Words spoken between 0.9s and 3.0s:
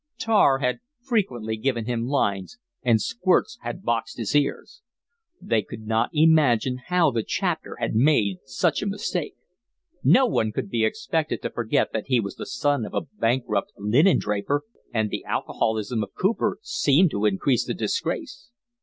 frequently given him lines, and